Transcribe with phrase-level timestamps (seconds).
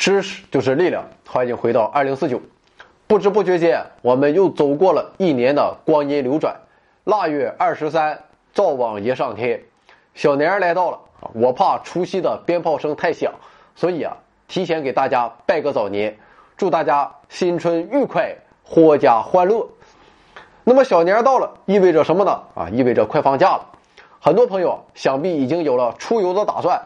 [0.00, 2.40] 知识就是力量，欢迎回到二零四九。
[3.06, 6.56] 不知不觉间，我们又走过了一年的光阴流转。
[7.04, 8.18] 腊月二十三，
[8.54, 9.62] 灶王爷上天，
[10.14, 10.98] 小年儿来到了。
[11.34, 13.34] 我怕除夕的鞭炮声太响，
[13.76, 14.16] 所以啊，
[14.48, 16.16] 提前给大家拜个早年，
[16.56, 18.34] 祝大家新春愉快，
[18.66, 19.68] 阖家欢乐。
[20.64, 22.40] 那么小年到了，意味着什么呢？
[22.54, 23.66] 啊，意味着快放假了。
[24.18, 26.80] 很多朋友想必已经有了出游的打算，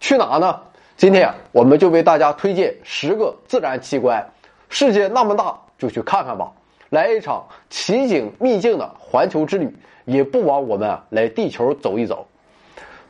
[0.00, 0.62] 去哪呢？
[0.96, 4.24] 今天我们就为大家推荐十个自然奇观。
[4.68, 6.52] 世界那么大，就去看看吧。
[6.90, 12.24] 来一场奇景秘境的环球之旅，也不枉我们来地球走一走。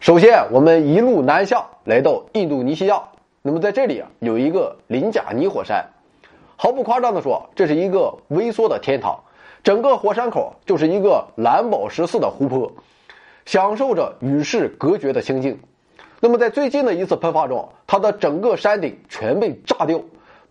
[0.00, 3.02] 首先，我们一路南下，来到印度尼西亚。
[3.42, 5.84] 那么在这里啊，有一个林贾尼火山。
[6.56, 9.20] 毫不夸张的说，这是一个微缩的天堂。
[9.62, 12.72] 整个火山口就是一个蓝宝石似的湖泊，
[13.44, 15.58] 享受着与世隔绝的清静。
[16.24, 20.00] 那么，在最近的一次喷发中，它的整个山顶全被炸掉，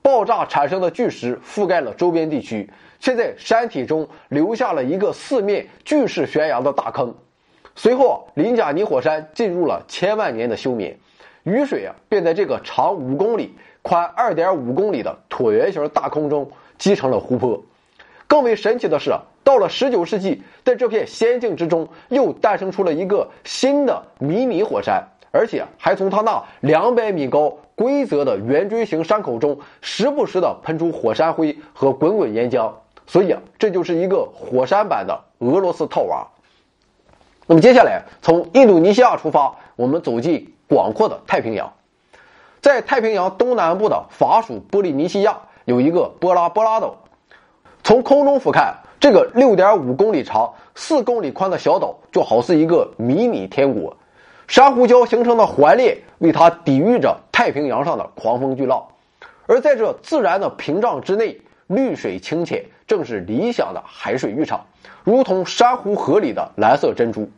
[0.04, 7.12] 爆炸产生的巨石覆盖了周边地区，却在山体中留下了一个四面巨石悬崖的大坑。
[7.76, 10.96] 随后，林贾尼火山进入了千万年的休眠，
[11.42, 17.60] 雨水啊便在这个长五公里、宽二点五公里的椭圆形大坑中积成了湖泊。
[18.28, 19.12] 更为神奇的是，
[19.44, 25.04] 到了十九世纪，在这片仙境之中，又诞生出了一个新的迷你火山。
[25.34, 32.72] 而且还从它那两百米高、规则的圆锥形山口中，时不时的喷出火山灰和滚滚岩浆。
[33.08, 36.28] 所以啊，这就是一个火山版的俄罗斯套娃。
[37.48, 41.74] 那么接下来从印度尼西亚出发，我们走进广阔的太平洋。
[42.62, 46.96] 在太平洋东南部的法属波利尼西亚有一个波拉波拉岛。
[47.84, 53.98] 从空中俯瞰，这个六点五公里长、四公里宽的小岛，就好似一个迷你天国。
[54.48, 58.86] 珊瑚礁形成的环链为它抵御着太平洋上的狂风巨浪，
[59.46, 64.66] 而在这自然的屏障之内，绿水清浅，正是理想的海水浴场，
[65.04, 67.30] 如同珊瑚河里的蓝色珍珠。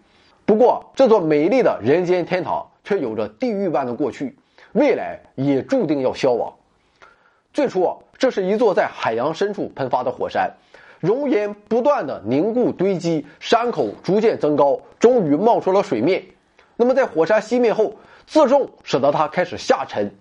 [0.45, 4.37] 不过，这座美丽的人间天堂却有着地狱般的过去，
[4.73, 6.53] 未来也注定要消亡。
[7.53, 10.51] 最初，这是一座在海洋深处喷发的火山，
[10.99, 16.23] 熔岩不断的凝固堆积，山口逐渐增高，终于冒出了水面。
[16.77, 17.95] 那么，在火山熄灭后，
[18.27, 20.13] 自重使得它开始下沉。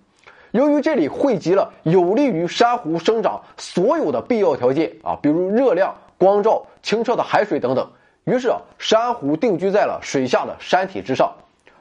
[0.51, 7.91] 由于这里汇集了有利于珊瑚生长所有的必要条件啊，比如热量、光照、清澈的海水等等，
[8.23, 11.33] 于是啊，珊瑚定居在了水下的山体之上。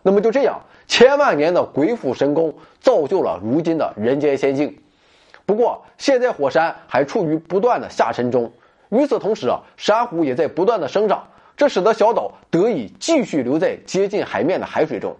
[0.02, 4.76] 那么就这样，千万年的鬼斧神工造就了如今的人间仙境。
[5.46, 8.50] 不过，现在火山还处于不断的下沉中，
[8.88, 11.28] 与此同时啊，珊瑚也在不断的生长。
[11.56, 15.16] 这使得小岛得以继续留在接近海面的海水中，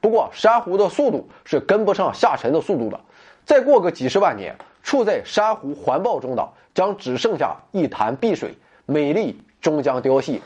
[0.00, 3.00] 不过珊瑚的速度是跟不上下沉的速度的。
[3.44, 10.40] 再过个几十万年，处在珊瑚环抱中的将只剩下一潭碧水，美丽终将凋谢。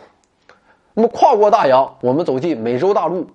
[0.93, 3.27] 那么跨过大洋，我们走进美洲大陆，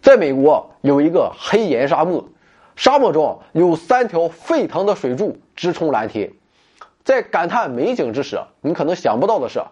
[0.00, 2.28] 在美国有一个黑岩沙漠，
[2.76, 6.30] 沙漠中有三条沸腾的水柱直冲蓝天。
[7.04, 9.62] 在感叹美景之时，你可能想不到的是。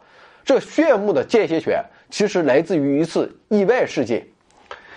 [0.50, 1.80] 这炫目的间歇泉
[2.10, 4.26] 其实来自于一次意外事件。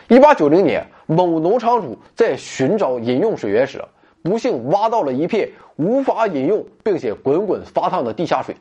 [0.07, 3.79] 一八九零年，某农场主在寻找饮用水源时，
[4.23, 8.55] 不幸挖到了一片无法饮用并且滚滚发烫的地下水。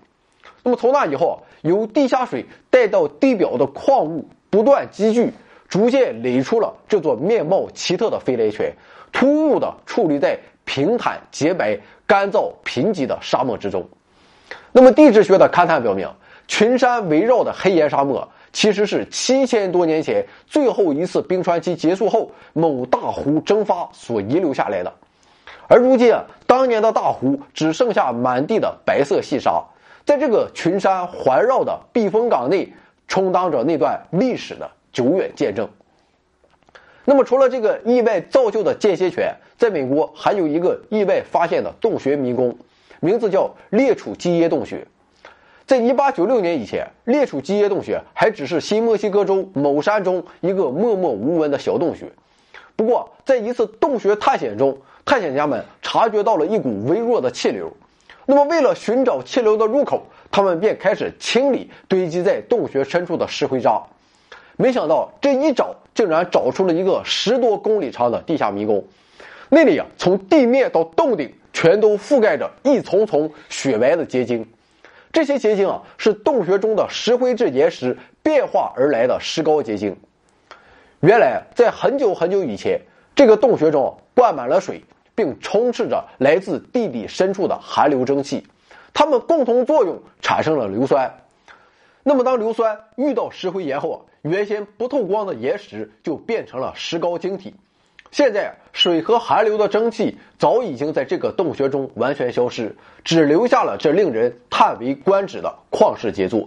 [0.62, 5.32] 那么从那以后，由地下水带到地表的矿物不断积聚，
[5.70, 8.70] 逐渐垒出了这座面貌奇特的飞来泉，
[9.10, 13.88] 突兀地矗立在平坦、洁白、干燥、贫瘠的沙漠之中。
[14.72, 16.06] 那么地质学的勘探表明。
[16.52, 24.93] 群山围绕的黑岩沙漠，其实是七千多年前最后一次冰川期结束后，某大湖蒸发所遗留下来的。
[25.66, 29.64] 而如今啊，当年的大湖只剩下满地的白色细沙，
[30.04, 32.70] 在这个群山环绕的避风港内，
[33.08, 35.66] 充当着那段历史的久远见证。
[37.06, 42.54] 那么，除了这个意外造就的间歇泉，在美国还有一个意外发现的洞穴迷宫，
[43.00, 44.87] 名字叫列楚基耶洞穴。
[45.72, 52.12] 在一八九六年以前，列楚基耶洞穴还只是新墨西哥州某山中一个默默无闻的小洞穴。
[52.76, 54.76] 不过，在一次洞穴探险中，
[55.06, 57.72] 探险家们察觉到了一股微弱的气流。
[58.26, 63.82] 那么，为了寻找气流的入口，他们便开始清理堆积在洞穴深处的石灰渣。
[64.58, 68.84] 没想到，这一找竟然找出了一个十多公里长的地下迷宫。
[69.48, 74.46] 那里啊，从地面到洞顶，全都覆盖着一丛丛雪白的结晶。
[75.12, 79.94] 这些结晶啊，是洞穴中的石灰质岩石变化而来的石膏结晶。
[81.00, 82.81] 原来，在很久很久以前，
[83.14, 84.82] 这个洞穴中灌满了水，
[85.14, 88.47] 并充斥着来自地底深处的寒流蒸汽，
[88.94, 91.12] 它们共同作用产生了硫酸。
[92.03, 97.55] 那么，当硫酸遇到石灰岩后，原先不透光的岩石就变成了石膏晶体。
[98.12, 106.47] 现在，水和寒流的蒸汽早已经在这个洞穴中完全消失，只留下了这令人叹为观止的旷世杰作。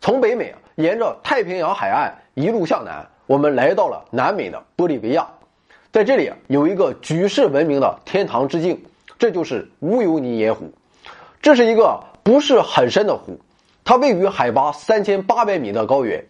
[0.00, 5.28] 从北美沿着太平洋海岸一路向南，我们来到了南美的玻利维亚。
[5.92, 8.82] 在这里有一个举世闻名的天堂之境，
[9.18, 10.72] 这就是乌尤尼盐湖。
[11.42, 13.38] 这是一个不是很深的湖。
[13.84, 16.24] 它位于海拔三千八百米的高原，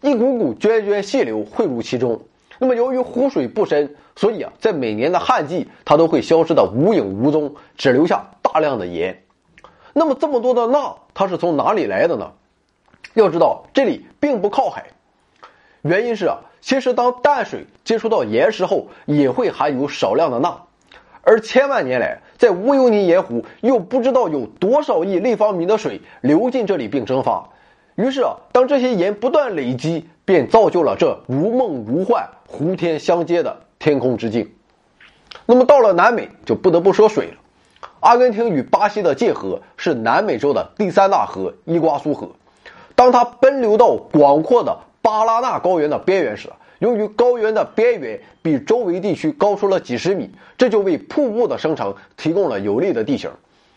[0.00, 2.22] 一股股涓涓细流汇入其中。
[2.58, 9.22] 那么，由于湖水不深，所以啊，在每年的旱季，它都会消失的无影无踪，只留下大量的盐。
[9.92, 12.32] 那么，这么多的钠，它是从哪里来的呢？
[13.14, 14.86] 要知道，这里并不靠海，
[15.82, 20.62] 原因是啊，其实当淡水接触到岩石后，也会含有少量的钠。
[21.22, 27.48] 而千万年来，在乌尤尼盐湖又不知道有多少亿立方米的水流进这里并蒸发，
[27.96, 34.52] 于是啊，当这些盐不断累积，便造就了这如梦如幻、湖天相接的天空之境。
[35.46, 37.34] 那么到了南美，就不得不说水了。
[38.00, 42.28] 阿根廷与巴西的界河是南美洲的第三大河——伊瓜苏河。
[42.96, 46.50] 当它奔流到广阔的巴拉纳高原的边缘时，
[46.80, 53.30] 由于高原的边缘比周围地区高出了几十米，这就为瀑布的生成提供了有利的地形。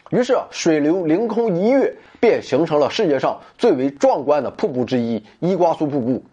[0.09, 6.23] 于是，水流凌空一跃，便形成了世界上最为壮观的瀑布之一——伊瓜苏瀑布。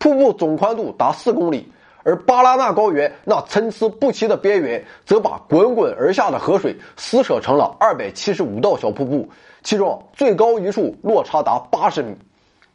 [0.00, 1.70] 瀑布总宽度达四公里，
[2.02, 9.28] 而巴拉纳高原那参差不齐的边缘，则把滚滚而下的河水撕扯成了二百七十五道小瀑布，
[9.62, 12.16] 其中最高一处落差达八十米。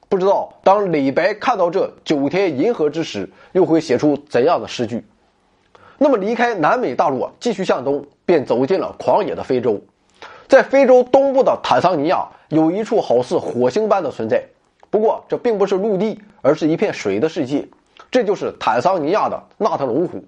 [0.07, 5.04] 不知道当李白看到这九天银河之时，又会写出怎样的诗句？
[5.98, 9.81] 那么离开南美大陆，继续向东，便走进了狂野的非洲。
[10.48, 14.44] 在非洲东部的坦桑尼亚，有一处好似火星般的存在。
[14.95, 17.68] 不过这并不是陆地，而是一片水的世界。
[18.09, 20.24] 这就是坦桑尼亚的纳特龙湖。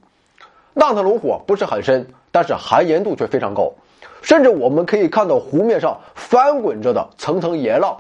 [0.74, 3.72] 纳特龙湖不是很深，但是含盐度却非常高，
[4.22, 7.98] 甚至我们可以看到湖面上翻滚着的层层盐浪。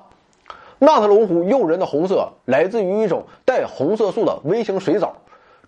[0.78, 5.16] 纳特龙湖诱人的红色来自于一种带红色素的微型水藻，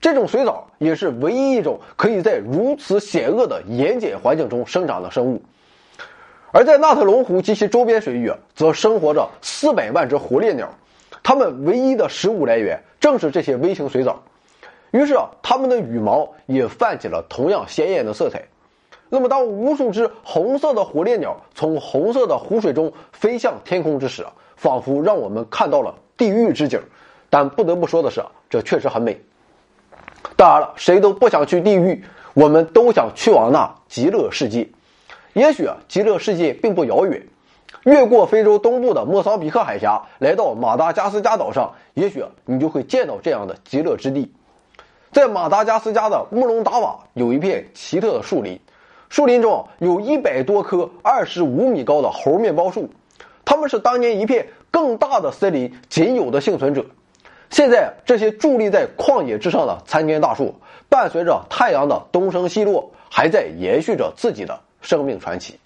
[0.01, 5.41] 这种水藻也是唯一一种可以在如此险恶的盐碱环境中生长的生物。
[6.51, 10.67] 而在纳特龙湖及其周边水域，则生活着四百万只火烈鸟，
[11.29, 14.19] 它们唯一的食物来源正是这些微型水藻。
[14.89, 18.43] 于是啊，它们的羽毛也泛起了同样鲜艳的色彩。
[19.09, 24.33] 那么，当无数只红色的火烈鸟从红色的湖水中飞向天空之时啊。
[24.55, 26.81] 仿佛让我们看到了地狱之景，
[27.29, 29.21] 但不得不说的是，这确实很美。
[30.35, 32.03] 当然了，谁都不想去地狱，
[32.33, 34.67] 我们都想去往那极乐世界。
[35.33, 37.23] 也许啊，极乐世界并不遥远，
[37.89, 44.31] 越过非洲东部的莫桑比克海峡，来到马达加斯加岛上，也许你就会见到这样的极乐之地。
[45.11, 48.59] 在马达加斯加的穆隆达瓦有一片奇特的树林，
[49.09, 52.87] 树林中有一百多棵二十五米高的猴面包树。
[53.43, 56.85] 它们是当年一片更大的森林仅有的幸存者。
[57.49, 60.53] 现在，这些伫立在旷野之上的参天大树，
[60.89, 65.59] 伴随着太阳的东升西落，还在延续着自己的生命传奇。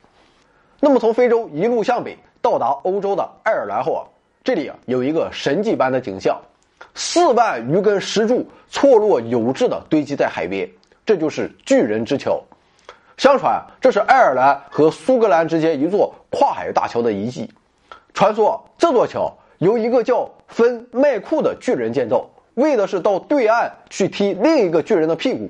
[0.86, 4.04] 那么，从非洲一路向北到达欧洲的爱尔兰后啊，
[4.44, 6.38] 这里啊有一个神迹般的景象：
[6.94, 10.70] 四万余根石柱错落有致地堆积在海边，
[11.06, 12.44] 这就是巨人之桥。
[13.16, 17.50] 相传，这是爱尔兰和苏格兰之间一座跨海大桥的遗迹。
[18.14, 25.50] 传说这座桥由一个叫芬麦库的巨人建造，为的是到对岸去踢另一个巨人的屁股。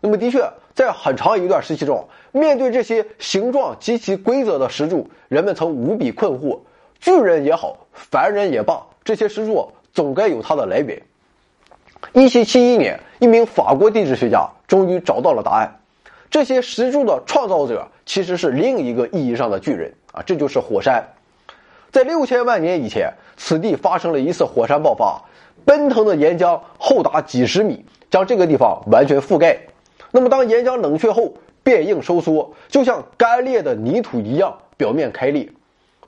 [0.00, 6.58] 那么，的确，在很长一段时期中，面对这些形状极其规则的石柱，人们曾无比困惑。
[7.00, 11.00] 巨人也好，凡人也罢，这些石柱总该有它的来源。
[12.12, 15.80] 一七七一年，一名法国地质学家终于找到了答案：
[16.30, 21.04] 这些石柱的创造者其实是另一个意义上的巨人啊，这就是火山。
[21.92, 25.22] 在六千万年以前，此地发生了一次火山爆发，
[25.64, 29.56] 奔腾的岩浆厚达几十米，将这个地方完全覆盖。
[30.16, 35.48] 那么，当岩浆冷却后变硬收缩，就像干裂的泥土一样，表面开裂。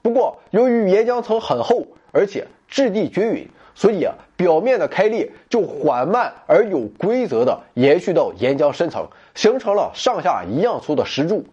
[0.00, 11.44] 不过，由于岩浆层很厚，而且质地均匀，所以啊，表面的开裂就缓慢而有规则的延续到岩浆深层，形成了上下一样粗的石柱。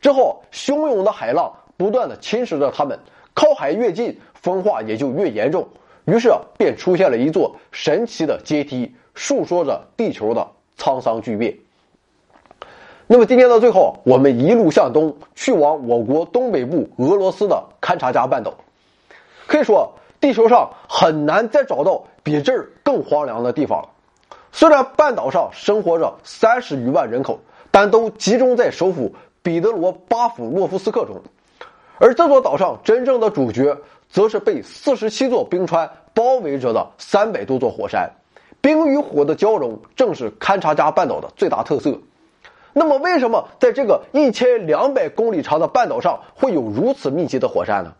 [0.00, 2.98] 之后，汹涌的海浪不断的侵蚀着它们。
[3.34, 5.68] 靠海越近，风化也就越严重，
[6.06, 11.54] 于是便出现了一座神奇的阶梯，诉说着地球的沧桑巨变。
[13.12, 18.54] 那么今天到最后，我们一路向东，去往我国东北部俄罗斯的勘察加半岛。
[19.48, 23.88] 可以说，地球上很难再找到比这儿更荒凉的地方了。
[24.52, 27.40] 虽然半岛上生活着三十余万人口，
[27.72, 29.12] 但都集中在首府
[29.42, 31.20] 彼得罗巴甫洛夫斯克中。
[31.98, 33.76] 而这座岛上真正的主角，
[34.08, 38.08] 则是被四十七座冰川包围着的三百多座火山。
[38.60, 41.98] 冰与火的交融，正是勘察加半岛的最大特色。
[42.72, 47.92] 那么，为什么在这个一千两百公里长的半岛上会有如此密集的火山呢？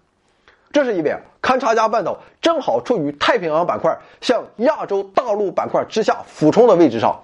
[0.72, 1.12] 这是因为
[1.42, 7.20] 勘察加半岛正好处于太平洋板块向亚洲大陆板块之下俯冲的位置上，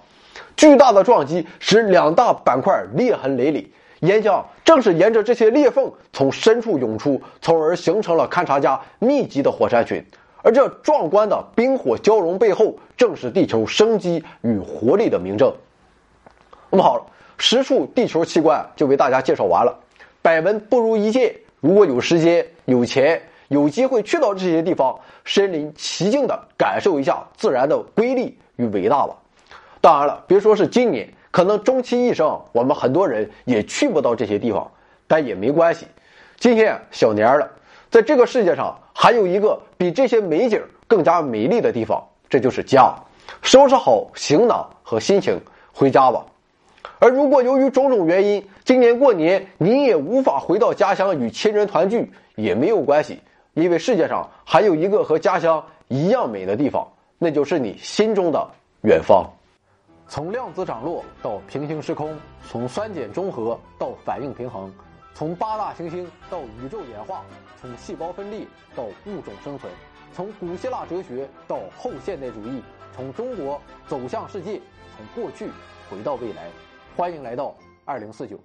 [0.57, 3.65] 巨大的撞击使两大板块裂痕累累，
[4.01, 10.03] 岩浆正是沿着这些裂缝从深处涌出，从而形成了勘察加密集的火山群。
[10.43, 15.53] 而这壮观的冰火交融背后，正是地球生机与活力的明证。
[16.69, 17.03] 那么好了。
[17.37, 19.77] 十处地球奇观就为大家介绍完了，
[20.21, 21.35] 百闻不如一见。
[21.59, 29.15] 如果有时间、有钱、有机会去到这些地方，身临其境的感受一下自然的瑰丽与伟大吧。
[29.81, 34.69] 当然了，别说是今年，可能终其一生，我们很多人也去不到这些地方，
[35.07, 35.87] 但也没关系。
[36.37, 37.49] 今天小年了，
[37.89, 42.93] 在这个世界上还有一个比这些美景更加美丽的地方，这就是家。
[43.41, 45.39] 收拾好行囊和心情，
[45.71, 46.25] 回家吧。
[46.99, 53.21] 而如果由于种种原因，今年过年你也无法回到家乡与亲人团聚，也没有关系，
[53.53, 56.87] 因为世界上还有一个和家乡一样美的地方，
[57.19, 58.49] 那就是你心中的
[58.81, 59.25] 远方。
[60.07, 64.73] 从量子涨落到平行时空，从酸碱中和到反应平衡，
[65.13, 67.23] 从八大行星到宇宙演化，
[67.61, 69.71] 从细胞分裂到物种生存，
[70.13, 72.61] 从古希腊哲学到后现代主义，
[72.95, 74.59] 从中国走向世界，
[74.95, 75.47] 从过去
[75.91, 76.47] 回到未来。
[76.97, 78.39] 欢迎来到二零四九。